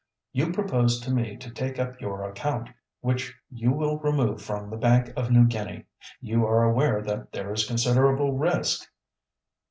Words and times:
"You 0.31 0.51
propose 0.51 0.99
to 1.01 1.11
me 1.13 1.37
to 1.37 1.51
take 1.51 1.77
up 1.77 2.01
your 2.01 2.27
account, 2.27 2.69
which 3.01 3.35
you 3.51 3.71
will 3.71 3.99
remove 3.99 4.41
from 4.41 4.71
the 4.71 4.75
Bank 4.75 5.13
of 5.15 5.29
New 5.29 5.45
Guinea. 5.45 5.85
You 6.19 6.43
are 6.47 6.63
aware 6.63 7.03
that 7.03 7.31
there 7.33 7.53
is 7.53 7.67
considerable 7.67 8.35
risk." 8.35 8.89